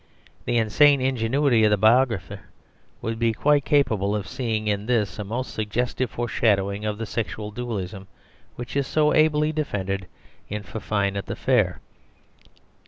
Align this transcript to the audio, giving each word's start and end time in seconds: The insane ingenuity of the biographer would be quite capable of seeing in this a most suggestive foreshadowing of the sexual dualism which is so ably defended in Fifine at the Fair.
The 0.45 0.57
insane 0.57 0.99
ingenuity 0.99 1.63
of 1.63 1.69
the 1.69 1.77
biographer 1.77 2.39
would 3.03 3.19
be 3.19 3.33
quite 3.33 3.65
capable 3.65 4.15
of 4.15 4.27
seeing 4.27 4.65
in 4.67 4.87
this 4.87 5.19
a 5.19 5.23
most 5.23 5.53
suggestive 5.53 6.09
foreshadowing 6.09 6.85
of 6.85 6.97
the 6.97 7.05
sexual 7.05 7.51
dualism 7.51 8.07
which 8.55 8.75
is 8.75 8.87
so 8.87 9.13
ably 9.13 9.51
defended 9.51 10.07
in 10.49 10.63
Fifine 10.63 11.15
at 11.15 11.27
the 11.27 11.35
Fair. 11.35 11.81